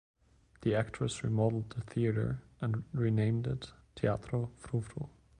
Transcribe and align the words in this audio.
The 0.61 0.73
actress 0.73 1.23
remodeled 1.23 1.73
the 1.73 1.81
theater 1.81 2.41
and 2.59 2.85
renamed 2.91 3.45
it 3.45 3.71
"Teatro 3.95 4.49
Fru 4.57 4.81
Fru". 4.81 5.09